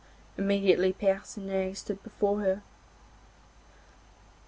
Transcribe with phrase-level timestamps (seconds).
[0.35, 2.63] Immediately Percinet stood before her.